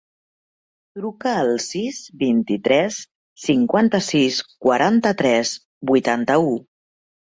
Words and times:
Truca 0.99 1.33
al 1.41 1.53
sis, 1.65 1.99
vint-i-tres, 2.25 2.99
cinquanta-sis, 3.45 4.43
quaranta-tres, 4.57 5.57
vuitanta-u. 5.95 6.57